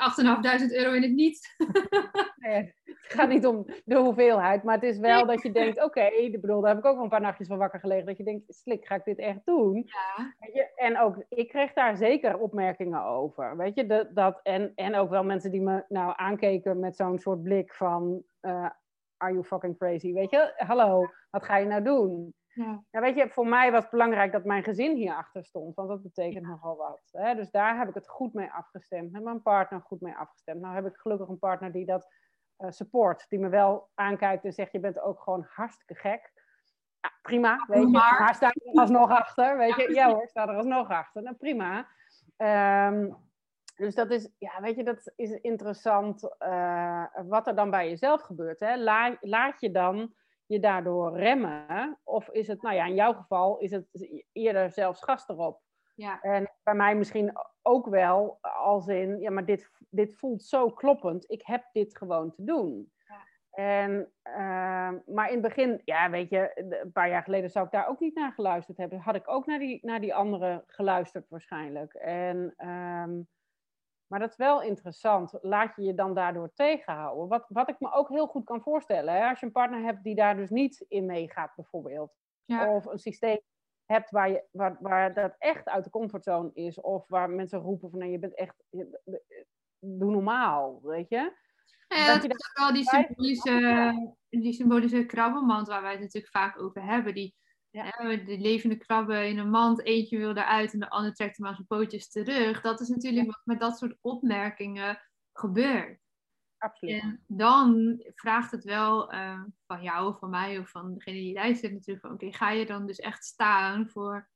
8.500 0.69 0.75
euro 0.75 0.93
in 0.93 1.01
het 1.01 1.11
niet. 1.11 1.55
nee, 2.45 2.73
het 2.85 2.97
gaat 3.13 3.29
niet 3.29 3.45
om 3.45 3.65
de 3.85 3.97
hoeveelheid, 3.97 4.63
maar 4.63 4.75
het 4.75 4.83
is 4.83 4.97
wel 4.97 5.25
dat 5.25 5.41
je 5.41 5.51
denkt, 5.51 5.83
oké, 5.83 5.85
okay, 5.85 6.37
bedoel, 6.41 6.61
daar 6.61 6.69
heb 6.69 6.79
ik 6.79 6.85
ook 6.85 6.95
wel 6.95 7.03
een 7.03 7.09
paar 7.09 7.21
nachtjes 7.21 7.47
van 7.47 7.57
wakker 7.57 7.79
gelegen. 7.79 8.05
Dat 8.05 8.17
je 8.17 8.23
denkt, 8.23 8.55
slik, 8.55 8.85
ga 8.85 8.95
ik 8.95 9.03
dit 9.03 9.17
echt 9.17 9.45
doen? 9.45 9.75
Ja. 9.85 10.35
Weet 10.39 10.53
je? 10.53 10.71
En 10.75 10.99
ook, 10.99 11.25
ik 11.29 11.47
kreeg 11.47 11.73
daar 11.73 11.97
zeker 11.97 12.37
opmerkingen 12.37 13.03
over. 13.03 13.57
Weet 13.57 13.75
je, 13.75 13.85
dat, 13.85 14.15
dat, 14.15 14.39
en, 14.43 14.71
en 14.75 14.95
ook 14.95 15.09
wel 15.09 15.23
mensen 15.23 15.51
die 15.51 15.61
me 15.61 15.85
nou 15.87 16.13
aankeken 16.15 16.79
met 16.79 16.95
zo'n 16.95 17.19
soort 17.19 17.43
blik 17.43 17.73
van, 17.73 18.23
uh, 18.41 18.69
are 19.17 19.31
you 19.31 19.43
fucking 19.43 19.77
crazy? 19.77 20.13
Weet 20.13 20.29
je, 20.29 20.53
hallo, 20.55 21.09
wat 21.29 21.43
ga 21.43 21.57
je 21.57 21.65
nou 21.65 21.83
doen? 21.83 22.33
Ja. 22.63 22.83
ja. 22.89 22.99
weet 22.99 23.15
je, 23.15 23.29
voor 23.29 23.47
mij 23.47 23.71
was 23.71 23.81
het 23.81 23.91
belangrijk 23.91 24.31
dat 24.31 24.45
mijn 24.45 24.63
gezin 24.63 24.95
hierachter 24.95 25.43
stond, 25.43 25.75
want 25.75 25.89
dat 25.89 26.01
betekent 26.01 26.45
nogal 26.45 26.77
wat. 26.77 27.09
Hè? 27.11 27.35
Dus 27.35 27.51
daar 27.51 27.77
heb 27.77 27.87
ik 27.87 27.93
het 27.93 28.09
goed 28.09 28.33
mee 28.33 28.51
afgestemd, 28.51 29.11
met 29.11 29.23
mijn 29.23 29.41
partner 29.41 29.81
goed 29.81 30.01
mee 30.01 30.15
afgestemd. 30.15 30.61
Nou 30.61 30.75
heb 30.75 30.85
ik 30.85 30.97
gelukkig 30.97 31.27
een 31.27 31.39
partner 31.39 31.71
die 31.71 31.85
dat 31.85 32.07
uh, 32.57 32.69
support, 32.69 33.25
die 33.29 33.39
me 33.39 33.49
wel 33.49 33.89
aankijkt 33.93 34.45
en 34.45 34.53
zegt, 34.53 34.71
je 34.71 34.79
bent 34.79 34.99
ook 34.99 35.21
gewoon 35.21 35.45
hartstikke 35.49 35.95
gek. 35.95 36.31
Ja, 37.01 37.11
prima, 37.21 37.65
weet 37.67 37.81
je. 37.81 37.87
Maar, 37.87 38.35
staat 38.35 38.55
er 38.55 38.79
alsnog 38.79 39.09
achter, 39.09 39.57
weet 39.57 39.75
je. 39.75 39.93
Ja 39.93 40.09
hoor, 40.09 40.27
staat 40.27 40.49
er 40.49 40.55
alsnog 40.55 40.89
achter. 40.89 41.21
Nou, 41.21 41.35
prima. 41.35 41.87
Um, 42.37 43.17
dus 43.75 43.95
dat 43.95 44.11
is, 44.11 44.29
ja, 44.37 44.61
weet 44.61 44.75
je, 44.75 44.83
dat 44.83 45.13
is 45.15 45.31
interessant 45.31 46.35
uh, 46.39 47.05
wat 47.27 47.47
er 47.47 47.55
dan 47.55 47.69
bij 47.69 47.89
jezelf 47.89 48.21
gebeurt. 48.21 48.59
Hè? 48.59 48.77
Laat 49.21 49.59
je 49.59 49.71
dan 49.71 50.13
je 50.49 50.59
daardoor 50.59 51.17
remmen? 51.17 51.97
Of 52.03 52.29
is 52.29 52.47
het, 52.47 52.61
nou 52.61 52.75
ja, 52.75 52.85
in 52.85 52.95
jouw 52.95 53.13
geval 53.13 53.57
is 53.57 53.71
het 53.71 53.85
eerder 54.31 54.71
zelfs 54.71 55.03
gas 55.03 55.27
erop? 55.27 55.61
Ja. 55.95 56.21
En 56.21 56.51
bij 56.63 56.73
mij 56.73 56.95
misschien 56.95 57.31
ook 57.61 57.87
wel 57.87 58.37
als 58.41 58.87
in, 58.87 59.19
ja, 59.19 59.31
maar 59.31 59.45
dit, 59.45 59.71
dit 59.89 60.15
voelt 60.15 60.43
zo 60.43 60.69
kloppend. 60.69 61.31
Ik 61.31 61.45
heb 61.45 61.63
dit 61.71 61.97
gewoon 61.97 62.31
te 62.31 62.43
doen. 62.43 62.91
Ja. 63.07 63.23
En, 63.63 64.11
uh, 64.23 64.99
maar 65.15 65.27
in 65.27 65.33
het 65.33 65.41
begin, 65.41 65.81
ja, 65.85 66.09
weet 66.09 66.29
je, 66.29 66.51
een 66.81 66.91
paar 66.91 67.09
jaar 67.09 67.23
geleden 67.23 67.49
zou 67.49 67.65
ik 67.65 67.71
daar 67.71 67.87
ook 67.87 67.99
niet 67.99 68.15
naar 68.15 68.31
geluisterd 68.31 68.77
hebben. 68.77 68.99
Had 68.99 69.15
ik 69.15 69.29
ook 69.29 69.45
naar 69.45 69.59
die, 69.59 69.79
naar 69.81 69.99
die 69.99 70.15
andere 70.15 70.63
geluisterd 70.67 71.29
waarschijnlijk. 71.29 71.93
En 71.93 72.53
um, 72.67 73.27
maar 74.09 74.19
dat 74.19 74.29
is 74.29 74.35
wel 74.35 74.61
interessant. 74.61 75.37
Laat 75.41 75.75
je 75.75 75.83
je 75.83 75.93
dan 75.93 76.13
daardoor 76.13 76.51
tegenhouden? 76.53 77.27
Wat, 77.27 77.45
wat 77.47 77.69
ik 77.69 77.79
me 77.79 77.91
ook 77.91 78.09
heel 78.09 78.27
goed 78.27 78.43
kan 78.43 78.61
voorstellen, 78.61 79.13
hè? 79.13 79.29
als 79.29 79.39
je 79.39 79.45
een 79.45 79.51
partner 79.51 79.83
hebt 79.83 80.03
die 80.03 80.15
daar 80.15 80.35
dus 80.35 80.49
niet 80.49 80.85
in 80.87 81.05
meegaat, 81.05 81.55
bijvoorbeeld. 81.55 82.13
Of 82.45 82.85
een 82.85 82.99
systeem 82.99 83.39
hebt 83.85 84.09
waar, 84.11 84.29
je, 84.29 84.43
waar, 84.51 84.77
waar 84.79 85.13
dat 85.13 85.35
echt 85.37 85.67
uit 85.67 85.83
de 85.83 85.89
comfortzone 85.89 86.49
is. 86.53 86.81
Of 86.81 87.07
waar 87.07 87.29
mensen 87.29 87.59
roepen 87.59 87.89
van 87.89 87.99
nee, 87.99 88.11
je 88.11 88.19
bent 88.19 88.35
echt, 88.35 88.63
doe 89.79 90.11
normaal, 90.11 90.79
weet 90.83 91.09
je. 91.09 91.33
Ja, 91.87 92.13
dat, 92.13 92.21
dat 92.21 92.31
is 92.31 92.49
ook 92.49 92.57
wel 92.57 92.73
die 92.73 92.83
symbolische, 92.83 94.17
die 94.29 94.53
symbolische 94.53 95.05
krabbenmand 95.05 95.67
waar 95.67 95.81
wij 95.81 95.91
het 95.91 95.99
natuurlijk 95.99 96.33
vaak 96.33 96.61
over 96.61 96.83
hebben. 96.83 97.13
Die 97.13 97.35
ja. 97.71 97.91
de 97.99 98.37
levende 98.39 98.77
krabben 98.77 99.27
in 99.27 99.37
een 99.37 99.49
mand, 99.49 99.83
eentje 99.83 100.17
wil 100.17 100.29
eruit 100.29 100.73
en 100.73 100.79
de 100.79 100.89
ander 100.89 101.13
trekt 101.13 101.37
hem 101.37 101.45
aan 101.47 101.55
zijn 101.55 101.67
pootjes 101.67 102.09
terug. 102.09 102.61
Dat 102.61 102.79
is 102.79 102.87
natuurlijk 102.87 103.25
wat 103.25 103.41
met 103.43 103.59
dat 103.59 103.77
soort 103.77 103.97
opmerkingen 104.01 105.01
gebeurt. 105.33 105.99
Absoluut. 106.57 107.01
En 107.01 107.23
dan 107.27 107.99
vraagt 108.15 108.51
het 108.51 108.63
wel 108.63 109.13
uh, 109.13 109.41
van 109.67 109.81
jou, 109.81 110.17
van 110.19 110.29
mij 110.29 110.57
of 110.57 110.69
van 110.69 110.93
degene 110.93 111.17
die 111.17 111.33
luistert 111.33 111.73
natuurlijk 111.73 112.05
van 112.05 112.15
oké, 112.15 112.31
ga 112.31 112.51
je 112.51 112.65
dan 112.65 112.85
dus 112.85 112.99
echt 112.99 113.25
staan 113.25 113.89
voor 113.89 114.29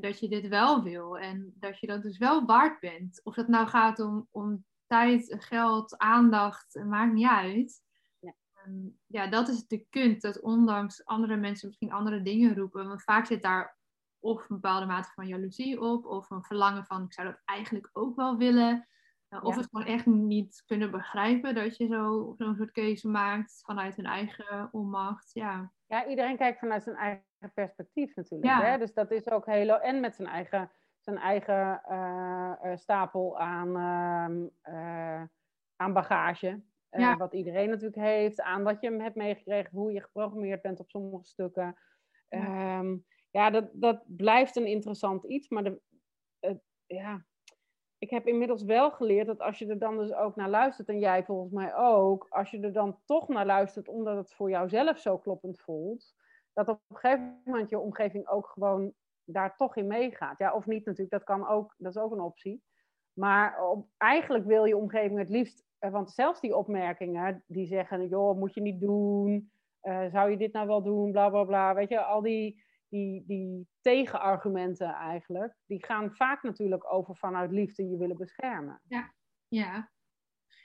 dat 0.00 0.20
je 0.20 0.28
dit 0.28 0.48
wel 0.48 0.82
wil 0.82 1.18
en 1.18 1.54
dat 1.54 1.78
je 1.80 1.86
dat 1.86 2.02
dus 2.02 2.18
wel 2.18 2.44
waard 2.46 2.80
bent. 2.80 3.20
Of 3.24 3.34
dat 3.34 3.48
nou 3.48 3.66
gaat 3.66 3.98
om, 3.98 4.28
om 4.30 4.64
tijd, 4.86 5.36
geld, 5.38 5.98
aandacht, 5.98 6.84
maakt 6.84 7.12
niet 7.12 7.28
uit. 7.28 7.82
Ja. 8.64 8.70
Ehm, 8.70 8.88
ja, 9.06 9.26
dat 9.26 9.48
is 9.48 9.66
de 9.66 9.86
kunst, 9.90 10.22
dat 10.22 10.40
ondanks 10.40 11.04
andere 11.04 11.36
mensen 11.36 11.66
misschien 11.66 11.92
andere 11.92 12.22
dingen 12.22 12.54
roepen, 12.54 12.88
want 12.88 13.02
vaak 13.02 13.26
zit 13.26 13.42
daar 13.42 13.78
of 14.24 14.40
een 14.40 14.56
bepaalde 14.60 14.86
mate 14.86 15.10
van 15.14 15.26
jaloezie 15.26 15.80
op, 15.80 16.04
of 16.04 16.30
een 16.30 16.42
verlangen 16.42 16.84
van 16.84 17.04
ik 17.04 17.12
zou 17.12 17.28
dat 17.28 17.40
eigenlijk 17.44 17.90
ook 17.92 18.16
wel 18.16 18.36
willen. 18.36 18.88
Uh, 19.30 19.44
of 19.44 19.56
het 19.56 19.68
gewoon 19.70 19.86
echt 19.86 20.06
niet 20.06 20.62
kunnen 20.66 20.90
begrijpen 20.90 21.54
dat 21.54 21.76
je 21.76 21.86
zo, 21.86 22.34
zo'n 22.38 22.56
soort 22.56 22.70
keuze 22.70 23.08
maakt 23.08 23.62
vanuit 23.64 23.96
hun 23.96 24.06
eigen 24.06 24.68
onmacht. 24.72 25.30
Ja. 25.32 25.72
ja, 25.86 26.06
iedereen 26.06 26.36
kijkt 26.36 26.58
vanuit 26.58 26.82
zijn 26.82 26.96
eigen 26.96 27.52
perspectief 27.54 28.16
natuurlijk. 28.16 28.50
Ja. 28.50 28.62
Hè? 28.62 28.78
Dus 28.78 28.94
dat 28.94 29.10
is 29.10 29.30
ook 29.30 29.46
heel. 29.46 29.80
En 29.80 30.00
met 30.00 30.14
zijn 30.14 30.28
eigen, 30.28 30.70
zijn 31.00 31.18
eigen 31.18 31.82
uh, 31.90 32.76
stapel 32.76 33.38
aan, 33.38 33.68
uh, 34.68 35.22
aan 35.76 35.92
bagage. 35.92 36.62
Ja. 37.00 37.16
Wat 37.16 37.34
iedereen 37.34 37.68
natuurlijk 37.68 38.02
heeft, 38.02 38.40
aan 38.40 38.62
wat 38.62 38.80
je 38.80 38.92
hebt 38.92 39.16
meegekregen, 39.16 39.70
hoe 39.70 39.92
je 39.92 40.02
geprogrammeerd 40.02 40.62
bent 40.62 40.80
op 40.80 40.90
sommige 40.90 41.24
stukken. 41.24 41.76
Ja. 42.28 42.78
Um, 42.78 43.06
ja, 43.30 43.50
dat, 43.50 43.68
dat 43.72 44.02
blijft 44.06 44.56
een 44.56 44.66
interessant 44.66 45.24
iets. 45.24 45.48
Maar 45.48 45.64
de, 45.64 45.80
ja, 46.86 47.24
ik 47.98 48.10
heb 48.10 48.26
inmiddels 48.26 48.62
wel 48.62 48.90
geleerd 48.90 49.26
dat 49.26 49.40
als 49.40 49.58
je 49.58 49.66
er 49.66 49.78
dan 49.78 49.98
dus 49.98 50.12
ook 50.12 50.36
naar 50.36 50.48
luistert, 50.48 50.88
en 50.88 50.98
jij 50.98 51.24
volgens 51.24 51.52
mij 51.52 51.74
ook, 51.74 52.26
als 52.28 52.50
je 52.50 52.60
er 52.60 52.72
dan 52.72 53.00
toch 53.04 53.28
naar 53.28 53.46
luistert 53.46 53.88
omdat 53.88 54.16
het 54.16 54.34
voor 54.34 54.50
jouzelf 54.50 54.98
zo 54.98 55.18
kloppend 55.18 55.60
voelt, 55.60 56.14
dat 56.52 56.68
op 56.68 56.80
een 56.88 56.96
gegeven 56.96 57.40
moment 57.44 57.70
je 57.70 57.78
omgeving 57.78 58.28
ook 58.28 58.46
gewoon 58.46 58.92
daar 59.24 59.56
toch 59.56 59.76
in 59.76 59.86
meegaat. 59.86 60.38
Ja, 60.38 60.54
of 60.54 60.66
niet 60.66 60.84
natuurlijk, 60.84 61.10
dat 61.10 61.24
kan 61.24 61.48
ook, 61.48 61.74
dat 61.78 61.94
is 61.96 62.02
ook 62.02 62.12
een 62.12 62.20
optie. 62.20 62.62
Maar 63.12 63.68
op, 63.68 63.88
eigenlijk 63.96 64.44
wil 64.44 64.64
je 64.64 64.76
omgeving 64.76 65.18
het 65.18 65.28
liefst, 65.28 65.64
eh, 65.73 65.73
want 65.90 66.10
zelfs 66.10 66.40
die 66.40 66.56
opmerkingen 66.56 67.42
die 67.46 67.66
zeggen, 67.66 68.08
joh, 68.08 68.38
moet 68.38 68.54
je 68.54 68.60
niet 68.60 68.80
doen, 68.80 69.50
uh, 69.82 70.10
zou 70.10 70.30
je 70.30 70.36
dit 70.36 70.52
nou 70.52 70.66
wel 70.66 70.82
doen, 70.82 71.12
bla 71.12 71.28
bla 71.28 71.44
bla, 71.44 71.74
weet 71.74 71.88
je, 71.88 72.00
al 72.00 72.22
die 72.22 72.62
die, 72.94 73.24
die 73.26 73.68
tegenargumenten 73.80 74.94
eigenlijk, 74.94 75.54
die 75.66 75.84
gaan 75.84 76.14
vaak 76.14 76.42
natuurlijk 76.42 76.92
over 76.92 77.16
vanuit 77.16 77.50
liefde 77.50 77.88
je 77.88 77.96
willen 77.96 78.16
beschermen. 78.16 78.80
Ja, 78.88 79.14
ja. 79.48 79.90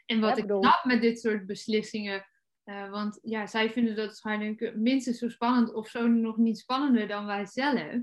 En 0.05 0.19
wat 0.19 0.38
ik 0.38 0.43
snap 0.45 0.83
met 0.83 1.01
dit 1.01 1.19
soort 1.19 1.45
beslissingen, 1.45 2.25
uh, 2.65 2.89
want 2.89 3.19
ja, 3.21 3.47
zij 3.47 3.69
vinden 3.69 3.95
dat 3.95 4.05
waarschijnlijk 4.05 4.75
minstens 4.75 5.19
zo 5.19 5.29
spannend 5.29 5.73
of 5.73 5.88
zo 5.88 6.07
nog 6.07 6.38
niet 6.38 6.57
spannender 6.57 7.07
dan 7.07 7.25
wij 7.25 7.45
zelf. 7.45 8.01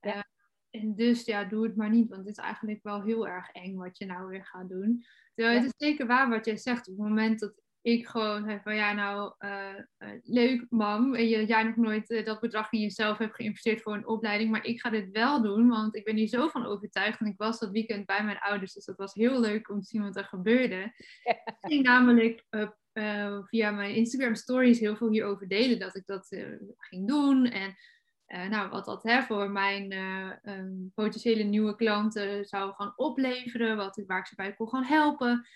Ja. 0.00 0.16
Uh, 0.16 0.22
en 0.70 0.94
dus 0.94 1.24
ja, 1.24 1.44
doe 1.44 1.64
het 1.64 1.76
maar 1.76 1.90
niet, 1.90 2.08
want 2.08 2.26
het 2.26 2.38
is 2.38 2.44
eigenlijk 2.44 2.82
wel 2.82 3.02
heel 3.02 3.28
erg 3.28 3.50
eng 3.50 3.76
wat 3.76 3.98
je 3.98 4.06
nou 4.06 4.28
weer 4.28 4.44
gaat 4.44 4.68
doen. 4.68 5.04
Terwijl 5.34 5.56
het 5.56 5.66
is 5.66 5.86
zeker 5.88 6.06
waar 6.06 6.28
wat 6.28 6.44
jij 6.44 6.56
zegt. 6.56 6.88
Op 6.88 6.96
het 6.98 7.08
moment 7.08 7.40
dat 7.40 7.60
ik 7.82 8.08
gewoon 8.08 8.48
heb 8.48 8.62
van 8.62 8.74
ja, 8.74 8.92
nou 8.92 9.34
uh, 9.38 9.74
uh, 9.98 10.08
leuk 10.22 10.66
mam, 10.68 11.14
en 11.14 11.28
je, 11.28 11.46
jij 11.46 11.62
nog 11.62 11.76
nooit 11.76 12.10
uh, 12.10 12.24
dat 12.24 12.40
bedrag 12.40 12.72
in 12.72 12.80
jezelf 12.80 13.18
hebt 13.18 13.34
geïnvesteerd 13.34 13.82
voor 13.82 13.94
een 13.94 14.06
opleiding, 14.06 14.50
maar 14.50 14.64
ik 14.64 14.80
ga 14.80 14.90
dit 14.90 15.10
wel 15.10 15.42
doen, 15.42 15.68
want 15.68 15.96
ik 15.96 16.04
ben 16.04 16.16
hier 16.16 16.26
zo 16.26 16.48
van 16.48 16.66
overtuigd. 16.66 17.20
En 17.20 17.26
ik 17.26 17.36
was 17.36 17.58
dat 17.58 17.70
weekend 17.70 18.06
bij 18.06 18.24
mijn 18.24 18.38
ouders, 18.38 18.72
dus 18.72 18.84
dat 18.84 18.96
was 18.96 19.14
heel 19.14 19.40
leuk 19.40 19.70
om 19.70 19.80
te 19.80 19.86
zien 19.86 20.02
wat 20.02 20.16
er 20.16 20.24
gebeurde. 20.24 20.92
Ik 21.22 21.56
ging 21.60 21.82
namelijk 21.82 22.44
via 23.44 23.70
mijn 23.70 23.94
Instagram 23.94 24.34
stories 24.34 24.80
heel 24.80 24.96
veel 24.96 25.10
hierover 25.10 25.48
delen, 25.48 25.78
dat 25.78 25.96
ik 25.96 26.06
dat 26.06 26.26
ging 26.76 27.08
doen. 27.08 27.46
En 27.46 27.74
nou, 28.30 28.70
wat 28.70 28.84
dat 28.84 29.02
hè, 29.02 29.22
voor 29.22 29.50
mijn 29.50 29.92
um, 30.42 30.92
potentiële 30.94 31.42
nieuwe 31.42 31.76
klanten 31.76 32.44
zou 32.44 32.72
gaan 32.74 32.92
opleveren, 32.96 33.76
wat, 33.76 34.02
waar 34.06 34.18
ik 34.18 34.26
ze 34.26 34.34
bij 34.34 34.54
kon 34.54 34.68
gaan 34.68 34.84
helpen. 34.84 35.46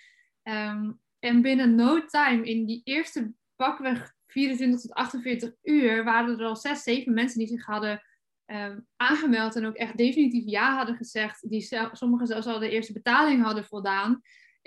Um, 0.43 1.01
en 1.19 1.43
binnen 1.43 1.75
no 1.75 2.05
time, 2.05 2.47
in 2.47 2.67
die 2.67 2.81
eerste 2.85 3.33
pakweg 3.57 4.13
24 4.27 4.81
tot 4.81 4.93
48 4.93 5.53
uur, 5.63 6.05
waren 6.05 6.39
er 6.39 6.47
al 6.47 6.57
zes, 6.57 6.83
zeven 6.83 7.15
mensen 7.15 7.39
die 7.39 7.49
zich 7.49 7.65
hadden 7.65 8.03
uh, 8.47 8.77
aangemeld 8.97 9.57
en 9.57 9.67
ook 9.67 9.75
echt 9.75 9.97
definitief 9.97 10.45
ja 10.47 10.77
hadden 10.77 10.97
gezegd. 10.97 11.51
Die 11.51 11.69
sommigen 11.93 12.27
zelfs 12.27 12.47
al 12.47 12.59
de 12.59 12.71
eerste 12.71 12.93
betaling 12.93 13.43
hadden 13.43 13.65
voldaan. 13.65 14.21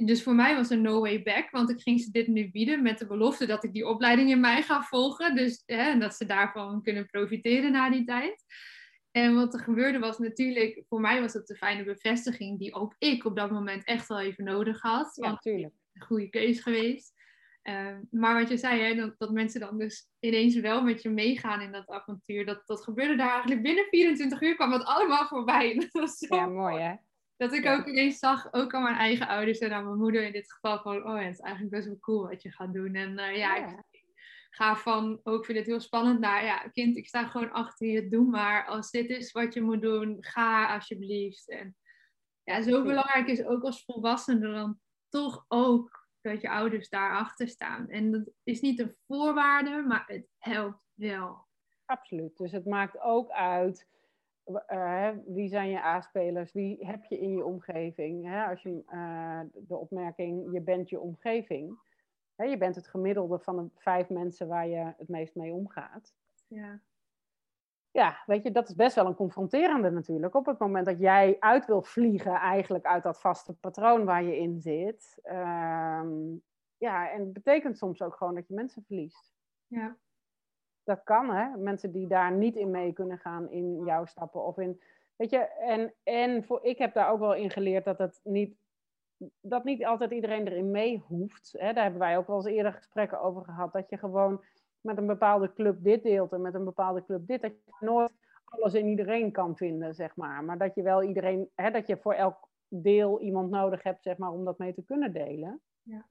Dus 0.06 0.24
voor 0.24 0.36
mij 0.36 0.56
was 0.56 0.70
er 0.70 0.77
no 0.77 1.00
way 1.00 1.24
back, 1.24 1.51
want 1.51 1.70
ik 1.70 1.82
ging 1.82 2.00
ze 2.00 2.12
dit 2.12 2.27
nu 2.27 2.51
bieden 2.51 2.82
met 2.82 3.00
de 3.00 3.08
belofte 3.08 3.46
dat 3.46 3.63
ik 3.63 3.74
die 3.74 3.88
opleiding 3.88 4.30
in 4.30 4.39
mei 4.39 4.62
ga 4.62 4.82
volgen. 4.82 5.36
Dus 5.36 5.63
hè, 5.66 5.89
en 5.89 6.00
dat 6.00 6.16
ze 6.16 6.25
daarvan 6.25 6.82
kunnen 6.82 7.06
profiteren 7.06 7.72
na 7.72 7.89
die 7.89 8.04
tijd. 8.04 8.44
En 9.12 9.36
wat 9.36 9.54
er 9.54 9.60
gebeurde 9.60 10.00
was 10.00 10.18
natuurlijk, 10.18 10.84
voor 10.88 11.01
mij 11.01 11.22
was 11.22 11.34
het 11.34 11.48
de 11.48 11.56
fijne 11.56 11.84
bevestiging 11.84 12.60
die 12.60 12.74
ook 12.74 12.96
ik 12.98 13.25
op 13.25 13.36
dat 13.36 13.51
moment 13.51 13.84
echt 13.84 14.08
wel 14.08 14.20
even 14.20 14.44
nodig 14.44 14.82
had. 14.82 15.16
Ja, 15.16 15.30
natuurlijk 15.30 15.74
goede 15.98 16.30
keus 16.30 16.60
geweest. 16.60 17.13
Ehm, 17.62 18.01
maar 18.12 18.39
wat 18.39 18.50
je 18.50 18.58
zei, 18.58 18.82
hè, 18.82 18.96
dat, 18.96 19.16
dat, 19.18 19.32
mensen 19.32 19.60
dan 19.60 19.77
dus 19.77 20.10
ineens 20.20 20.56
wel 20.56 20.84
met 20.84 21.01
je 21.01 21.10
meegaan 21.10 21.62
in 21.62 21.72
dat 21.72 21.89
avontuur, 21.89 22.46
dat, 22.46 22.62
dat 22.66 22.84
gebeurde 22.84 23.16
daar 23.16 23.32
eigenlijk 23.32 23.62
binnen 23.62 23.86
24 23.89 24.42
uur, 24.42 24.56
kwam 24.56 24.72
dat 24.72 24.84
allemaal 24.84 25.27
voorbij. 25.27 25.74
Dat 25.80 25.92
was 25.92 26.18
zo 26.18 26.36
ja, 26.36 26.48
mooi 26.48 26.77
hè? 26.77 26.96
Dat 27.38 27.53
ik 27.53 27.65
ook 27.65 27.86
ineens 27.86 28.20
zag, 28.20 28.53
ook 28.53 28.74
aan 28.74 28.84
mijn 28.84 28.96
eigen 28.96 29.27
ouders 29.27 29.60
en 29.60 29.72
aan 29.72 29.86
mijn 29.86 29.98
moeder 29.98 30.24
in 30.24 30.32
dit 30.32 30.53
geval, 30.53 30.82
van, 30.82 30.96
oh 30.96 31.17
ja, 31.17 31.24
het 31.24 31.34
is 31.34 31.39
eigenlijk 31.39 31.75
best 31.75 31.88
wel 31.88 32.00
cool 32.00 32.27
wat 32.27 32.41
je 32.41 32.51
gaat 32.51 32.74
doen. 32.74 32.96
En 32.96 33.12
uh, 33.12 33.38
ja, 33.38 33.56
ja, 33.56 33.84
ik 33.91 34.06
ga 34.50 34.75
van, 34.75 35.20
ook 35.24 35.46
vind 35.46 35.58
het 35.58 35.67
heel 35.67 35.79
spannend, 35.79 36.20
naar, 36.20 36.44
ja, 36.44 36.58
kind, 36.58 36.98
ik 36.98 37.08
sta 37.08 37.27
gewoon 37.27 37.51
achter 37.51 37.88
je, 37.88 38.10
doe 38.10 38.25
maar. 38.25 38.65
Als 38.65 38.91
dit 38.91 39.10
is 39.10 39.32
wat 39.32 39.53
je 39.53 39.62
moet 39.62 39.82
doen, 39.82 40.17
ga 40.20 40.74
alsjeblieft. 40.74 41.50
En 41.50 41.75
ja, 42.44 42.62
zo 42.62 42.84
belangrijk 42.84 43.27
is 43.27 43.44
ook 43.44 43.63
als 43.63 43.84
volwassene 43.84 44.53
dan 44.53 44.79
toch 45.10 45.46
ook 45.48 46.08
dat 46.22 46.41
je 46.41 46.50
ouders 46.50 46.89
daarachter 46.89 47.48
staan. 47.48 47.89
En 47.89 48.12
dat 48.12 48.29
is 48.44 48.62
niet 48.62 48.79
een 48.79 48.96
voorwaarde, 49.08 49.84
maar 49.88 50.03
het 50.08 50.27
helpt 50.38 50.84
wel. 50.94 51.46
Absoluut. 51.86 52.38
Dus 52.38 52.51
het 52.51 52.65
maakt 52.65 53.00
ook 53.00 53.32
uit 53.32 53.88
uh, 54.70 55.10
wie 55.25 55.48
zijn 55.48 55.70
je 55.70 55.84
A-spelers, 55.84 56.51
wie 56.51 56.86
heb 56.86 57.04
je 57.04 57.20
in 57.20 57.32
je 57.32 57.46
omgeving. 57.46 58.25
Hè? 58.25 58.46
Als 58.46 58.62
je 58.62 58.84
uh, 58.94 59.39
de 59.54 59.77
opmerking, 59.77 60.54
je 60.54 60.62
bent 60.62 60.89
je 60.89 61.00
omgeving. 61.00 61.80
Hè? 62.36 62.46
Je 62.46 62.58
bent 62.58 62.75
het 62.75 62.88
gemiddelde 62.88 63.39
van 63.39 63.58
de 63.58 63.70
vijf 63.75 64.10
mensen 64.10 64.48
waar 64.48 64.68
je 64.68 64.94
het 64.98 65.08
meest 65.08 65.36
mee 65.36 65.54
omgaat. 65.54 66.13
Ja 66.48 66.82
ja, 67.98 68.24
weet 68.25 68.44
je, 68.44 68.51
dat 68.51 68.70
is 68.70 68.75
best 68.75 68.96
wel 68.96 69.06
een 69.06 69.16
confronterende 69.16 69.89
natuurlijk. 69.89 70.36
Op 70.36 70.46
het 70.46 70.60
moment 70.60 70.86
dat 70.86 71.00
jij 71.00 71.36
uit 71.39 71.66
wil 71.66 71.82
vliegen 71.82 72.34
eigenlijk 72.34 72.86
uit 72.86 73.04
dat 73.04 73.20
vaste 73.20 73.54
patroon 73.54 74.06
waar 74.06 74.24
je 74.24 74.38
in 74.38 74.62
zit. 74.62 75.20
Um, 75.24 76.44
ja, 76.77 77.12
en 77.12 77.20
het 77.20 77.34
betekent 77.34 77.77
soms 77.77 78.01
ook 78.01 78.16
gewoon 78.16 78.36
dat 78.36 78.48
je 78.48 78.54
mensen 78.54 78.84
verliest. 78.84 79.34
Ja. 79.68 79.98
Dat 80.88 81.03
kan, 81.03 81.29
hè. 81.29 81.58
Mensen 81.58 81.91
die 81.91 82.08
daar 82.08 82.32
niet 82.32 82.56
in 82.56 82.72
mee 82.72 82.94
kunnen 82.94 83.17
gaan 83.17 83.50
in 83.50 83.84
jouw 83.86 84.06
stappen 84.06 84.46
of 84.46 84.58
in... 84.58 84.82
Weet 85.15 85.29
je, 85.29 85.38
en, 85.38 85.94
en 86.03 86.44
voor, 86.44 86.60
ik 86.63 86.77
heb 86.77 86.94
daar 86.94 87.12
ook 87.12 87.20
wel 87.20 87.36
in 87.36 87.50
geleerd 87.50 87.86
dat 87.86 87.98
het 87.98 88.20
niet... 88.24 88.56
Dat 89.41 89.63
niet 89.63 89.86
altijd 89.86 90.12
iedereen 90.12 90.48
erin 90.48 90.72
mee 90.72 91.03
hoeft. 91.08 91.56
Hè. 91.58 91.74
Daar 91.74 91.84
hebben 91.84 92.01
wij 92.01 92.17
ook 92.17 92.27
wel 92.27 92.36
eens 92.36 92.46
eerder 92.46 92.74
gesprekken 92.74 93.22
over 93.22 93.44
gehad. 93.44 93.74
Dat 93.74 93.89
je 93.89 93.98
gewoon 93.98 94.44
met 94.82 94.98
een 94.98 95.08
bepaalde 95.08 95.53
club 95.53 95.77
dit 95.84 96.03
deelt 96.03 96.32
en 96.32 96.41
met 96.41 96.53
een 96.53 96.63
bepaalde 96.63 97.06
club 97.06 97.27
dit. 97.27 97.41
Dat 97.41 97.51
je 97.51 97.72
nooit 97.79 98.12
alles 98.46 98.74
in 98.74 98.88
iedereen 98.88 99.32
kan 99.32 99.58
vinden, 99.58 99.96
zeg 99.96 100.15
maar. 100.15 100.44
Maar 100.44 100.58
dat 100.58 100.75
je 100.75 100.82
wel 100.82 101.03
iedereen, 101.03 101.50
hè, 101.56 101.72
dat 101.72 101.88
je 101.88 101.98
voor 101.98 102.13
elk 102.13 102.50
deel 102.67 103.22
iemand 103.22 103.50
nodig 103.50 103.84
hebt, 103.84 104.03
zeg 104.03 104.17
maar, 104.17 104.32
om 104.32 104.46
dat 104.46 104.58
mee 104.58 104.74
te 104.74 104.84
kunnen 104.84 105.13
delen. 105.13 105.62
Ja, 105.82 106.06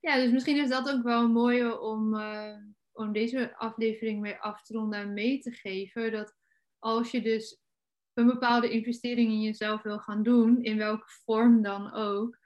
ja 0.00 0.14
dus 0.14 0.32
misschien 0.32 0.62
is 0.62 0.68
dat 0.68 0.94
ook 0.94 1.02
wel 1.02 1.22
een 1.22 1.32
mooie 1.32 1.80
om, 1.80 2.14
uh, 2.14 2.56
om 2.98 3.12
deze 3.12 3.56
aflevering 3.56 4.20
mee 4.20 4.36
af 4.36 4.62
te 4.62 4.72
ronden 4.72 4.98
en 4.98 5.12
mee 5.12 5.38
te 5.38 5.50
geven. 5.50 6.12
Dat 6.12 6.34
als 6.78 7.10
je 7.10 7.22
dus 7.22 7.60
een 8.14 8.26
bepaalde 8.26 8.70
investering 8.70 9.30
in 9.30 9.42
jezelf 9.42 9.82
wil 9.82 9.98
gaan 9.98 10.22
doen, 10.22 10.62
in 10.62 10.76
welke 10.76 11.06
vorm 11.24 11.62
dan 11.62 11.92
ook, 11.92 12.38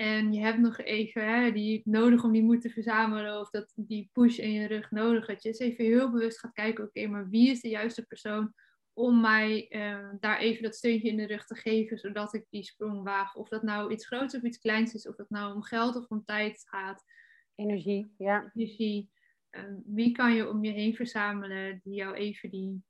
en 0.00 0.32
je 0.32 0.40
hebt 0.40 0.58
nog 0.58 0.78
even 0.78 1.34
hè, 1.34 1.52
die 1.52 1.82
nodig 1.84 2.24
om 2.24 2.32
die 2.32 2.42
moed 2.42 2.60
te 2.60 2.70
verzamelen 2.70 3.40
of 3.40 3.50
dat, 3.50 3.72
die 3.76 4.10
push 4.12 4.38
in 4.38 4.52
je 4.52 4.66
rug 4.66 4.90
nodig. 4.90 5.26
Dat 5.26 5.42
je 5.42 5.48
eens 5.48 5.58
even 5.58 5.84
heel 5.84 6.10
bewust 6.10 6.38
gaat 6.38 6.52
kijken, 6.52 6.84
oké, 6.84 7.06
maar 7.06 7.28
wie 7.28 7.50
is 7.50 7.60
de 7.60 7.68
juiste 7.68 8.06
persoon 8.06 8.54
om 8.92 9.20
mij 9.20 9.68
eh, 9.68 10.08
daar 10.20 10.38
even 10.38 10.62
dat 10.62 10.76
steuntje 10.76 11.08
in 11.08 11.16
de 11.16 11.26
rug 11.26 11.46
te 11.46 11.54
geven, 11.54 11.98
zodat 11.98 12.34
ik 12.34 12.46
die 12.50 12.64
sprong 12.64 13.02
waag. 13.02 13.34
Of 13.34 13.48
dat 13.48 13.62
nou 13.62 13.92
iets 13.92 14.06
groots 14.06 14.34
of 14.34 14.42
iets 14.42 14.58
kleins 14.58 14.94
is, 14.94 15.08
of 15.08 15.16
dat 15.16 15.30
nou 15.30 15.54
om 15.54 15.62
geld 15.62 15.96
of 15.96 16.08
om 16.08 16.24
tijd 16.24 16.64
gaat. 16.68 17.04
Energie, 17.54 18.14
ja. 18.18 18.52
Energie. 18.54 19.10
Uh, 19.50 19.62
wie 19.84 20.12
kan 20.12 20.32
je 20.32 20.48
om 20.48 20.64
je 20.64 20.70
heen 20.70 20.94
verzamelen 20.94 21.80
die 21.82 21.94
jou 21.94 22.14
even 22.14 22.50
die 22.50 22.82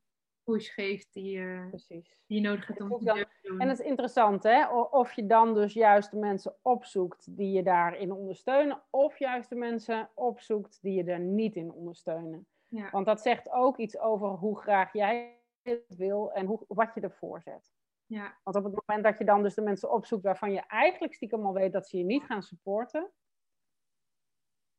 push 0.45 0.75
geeft 0.75 1.13
die, 1.13 1.37
uh, 1.37 1.73
die 1.89 2.05
je 2.27 2.41
nodig 2.41 2.67
hebt 2.67 2.81
om 2.81 2.99
te 2.99 3.27
doen. 3.43 3.61
En 3.61 3.69
het 3.69 3.79
is 3.79 3.87
interessant, 3.87 4.43
hè? 4.43 4.67
Of 4.75 5.13
je 5.13 5.27
dan 5.27 5.55
dus 5.55 5.73
juist 5.73 6.11
de 6.11 6.17
mensen 6.17 6.57
opzoekt 6.63 7.37
die 7.37 7.51
je 7.51 7.63
daarin 7.63 8.13
ondersteunen, 8.13 8.83
of 8.91 9.19
juist 9.19 9.49
de 9.49 9.55
mensen 9.55 10.11
opzoekt 10.15 10.79
die 10.83 10.93
je 10.93 11.05
er 11.05 11.21
niet 11.21 11.57
in 11.57 11.73
ondersteunen. 11.73 12.47
Ja. 12.69 12.91
Want 12.91 13.07
dat 13.07 13.21
zegt 13.21 13.51
ook 13.51 13.79
iets 13.79 13.99
over 13.99 14.29
hoe 14.29 14.61
graag 14.61 14.93
jij 14.93 15.39
het 15.63 15.97
wil 15.97 16.33
en 16.33 16.47
hoe, 16.47 16.65
wat 16.69 16.95
je 16.95 17.01
ervoor 17.01 17.43
zet. 17.43 17.73
Ja. 18.07 18.39
Want 18.43 18.57
op 18.57 18.65
het 18.65 18.83
moment 18.87 19.05
dat 19.05 19.19
je 19.19 19.25
dan 19.25 19.43
dus 19.43 19.55
de 19.55 19.63
mensen 19.63 19.93
opzoekt 19.93 20.23
waarvan 20.23 20.53
je 20.53 20.61
eigenlijk 20.67 21.15
stiekem 21.15 21.47
al 21.47 21.53
weet 21.53 21.73
dat 21.73 21.89
ze 21.89 21.99
je 21.99 22.05
niet 22.05 22.23
gaan 22.23 22.43
supporten. 22.43 23.11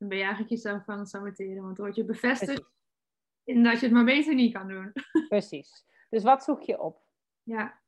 Dan 0.01 0.09
ben 0.09 0.17
je 0.19 0.23
eigenlijk 0.23 0.53
jezelf 0.53 0.89
aan 0.89 0.99
het 0.99 1.09
saboteren, 1.09 1.63
want 1.63 1.75
dan 1.75 1.85
word 1.85 1.95
je 1.95 2.05
bevestigd 2.05 2.63
in 3.43 3.63
dat 3.63 3.79
je 3.79 3.85
het 3.85 3.95
maar 3.95 4.03
beter 4.03 4.35
niet 4.35 4.53
kan 4.53 4.67
doen. 4.67 4.91
Precies. 5.29 5.85
Dus 6.09 6.23
wat 6.23 6.43
zoek 6.43 6.61
je 6.61 6.81
op? 6.81 7.01
Ja. 7.43 7.79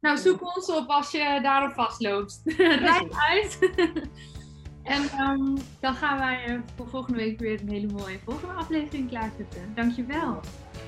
Nou, 0.00 0.18
zoek 0.18 0.56
ons 0.56 0.70
op 0.70 0.88
als 0.88 1.10
je 1.10 1.38
daarop 1.42 1.72
vastloopt. 1.72 2.40
Rijd 2.86 3.12
uit. 3.12 3.58
en 4.94 5.20
um, 5.20 5.56
dan 5.80 5.94
gaan 5.94 6.18
wij 6.18 6.62
voor 6.76 6.88
volgende 6.88 7.18
week 7.18 7.38
weer 7.38 7.60
een 7.60 7.68
hele 7.68 7.92
mooie 7.92 8.18
volgende 8.18 8.54
aflevering 8.54 9.08
klaarzetten. 9.08 9.74
Dankjewel. 9.74 10.40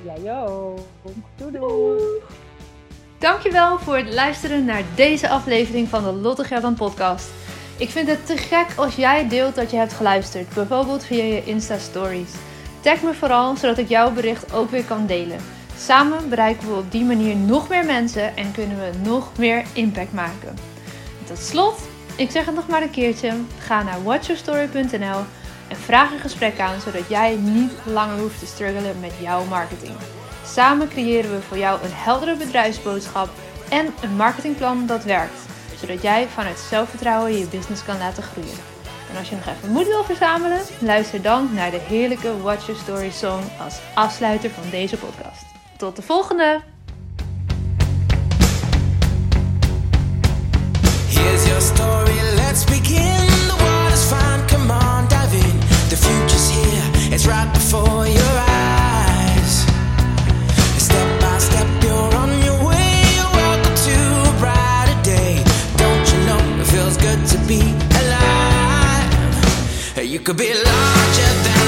Ja, 0.04 0.16
joh. 0.16 0.78
Doei 1.36 1.52
doei. 1.52 2.22
Dankjewel 3.18 3.78
voor 3.78 3.96
het 3.96 4.14
luisteren 4.14 4.64
naar 4.64 4.84
deze 4.94 5.28
aflevering 5.28 5.88
van 5.88 6.02
de 6.02 6.12
Lotte 6.12 6.44
Geldan 6.44 6.74
podcast. 6.74 7.30
Ik 7.76 7.90
vind 7.90 8.08
het 8.08 8.26
te 8.26 8.36
gek 8.36 8.66
als 8.76 8.94
jij 8.94 9.28
deelt 9.28 9.54
dat 9.54 9.70
je 9.70 9.76
hebt 9.76 9.92
geluisterd, 9.92 10.54
bijvoorbeeld 10.54 11.04
via 11.04 11.24
je 11.24 11.44
Insta 11.44 11.78
Stories. 11.78 12.30
Tag 12.80 13.02
me 13.02 13.14
vooral, 13.14 13.56
zodat 13.56 13.78
ik 13.78 13.88
jouw 13.88 14.10
bericht 14.10 14.52
ook 14.52 14.70
weer 14.70 14.84
kan 14.84 15.06
delen. 15.06 15.38
Samen 15.78 16.28
bereiken 16.28 16.68
we 16.68 16.74
op 16.74 16.90
die 16.90 17.04
manier 17.04 17.36
nog 17.36 17.68
meer 17.68 17.84
mensen 17.84 18.36
en 18.36 18.52
kunnen 18.52 18.78
we 18.78 19.08
nog 19.08 19.38
meer 19.38 19.64
impact 19.72 20.12
maken. 20.12 20.58
tot 21.26 21.38
slot, 21.38 21.80
ik 22.16 22.30
zeg 22.30 22.46
het 22.46 22.54
nog 22.54 22.68
maar 22.68 22.82
een 22.82 22.90
keertje, 22.90 23.32
ga 23.58 23.82
naar 23.82 24.02
watchyourstory.nl 24.02 25.20
en 25.68 25.76
vraag 25.84 26.12
een 26.12 26.18
gesprek 26.18 26.60
aan, 26.60 26.80
zodat 26.80 27.08
jij 27.08 27.36
niet 27.36 27.72
langer 27.84 28.18
hoeft 28.18 28.38
te 28.38 28.46
struggelen 28.46 29.00
met 29.00 29.12
jouw 29.20 29.44
marketing. 29.44 29.94
Samen 30.46 30.88
creëren 30.88 31.30
we 31.30 31.40
voor 31.40 31.58
jou 31.58 31.82
een 31.82 31.92
heldere 31.92 32.36
bedrijfsboodschap 32.36 33.28
en 33.68 33.86
een 34.02 34.16
marketingplan 34.16 34.86
dat 34.86 35.04
werkt, 35.04 35.40
zodat 35.82 36.02
jij 36.02 36.28
vanuit 36.28 36.58
zelfvertrouwen 36.58 37.38
je 37.38 37.46
business 37.46 37.84
kan 37.84 37.98
laten 37.98 38.22
groeien. 38.22 38.56
En 39.10 39.18
als 39.18 39.28
je 39.28 39.34
nog 39.34 39.46
even 39.46 39.70
moed 39.70 39.86
wil 39.86 40.04
verzamelen, 40.04 40.60
luister 40.78 41.22
dan 41.22 41.48
naar 41.54 41.70
de 41.70 41.80
heerlijke 41.80 42.42
Watch 42.42 42.66
Your 42.66 42.80
Story 42.80 43.10
song 43.10 43.42
als 43.64 43.80
afsluiter 43.94 44.50
van 44.50 44.70
deze 44.70 44.96
podcast. 44.96 45.44
Tot 45.76 45.96
de 45.96 46.02
volgende! 46.02 46.60
Here's 51.08 51.46
your 51.46 51.60
story, 51.60 52.20
let's 52.34 52.64
begin. 52.64 53.30
The 53.92 54.08
fine, 54.08 54.46
come 54.46 54.72
on. 54.72 55.02
The 55.92 55.98
future's 55.98 56.50
here, 56.50 57.14
it's 57.14 57.26
right 57.26 57.52
before 57.52 58.06
your 58.06 58.21
You 70.12 70.18
could 70.18 70.36
be 70.36 70.52
larger 70.52 71.32
than 71.42 71.61